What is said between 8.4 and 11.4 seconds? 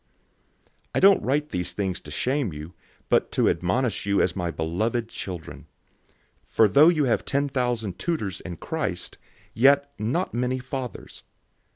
in Christ, yet not many fathers.